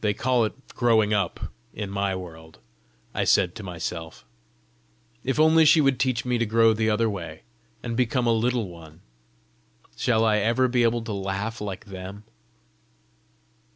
[0.00, 2.60] "They call it growing up in my world!"
[3.12, 4.24] I said to myself.
[5.24, 7.42] "If only she would teach me to grow the other way,
[7.82, 9.00] and become a Little One!
[9.96, 12.22] Shall I ever be able to laugh like them?"